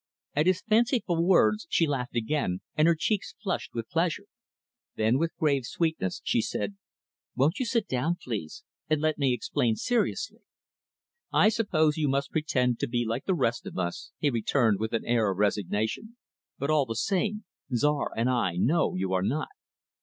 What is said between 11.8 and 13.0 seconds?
you must pretend to